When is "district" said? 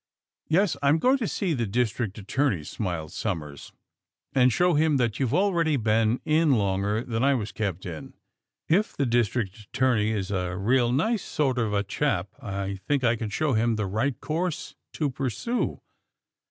1.67-2.17, 9.05-9.55